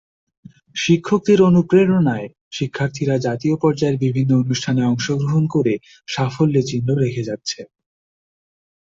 শিক্ষকদের 0.75 1.39
অনুপ্রেরণায় 1.49 2.27
শিক্ষার্থীরা 2.51 3.15
জাতীয় 3.27 3.55
পর্যায়ের 3.57 3.97
বিভিন্ন 4.05 4.31
অনুষ্ঠানে 4.43 4.81
অংশগ্রহণ 4.85 5.43
করে 5.55 5.73
সাফল্যের 6.07 6.65
চিহ্ন 6.65 6.89
রেখে 6.95 7.27
যাচ্ছে। 7.29 7.59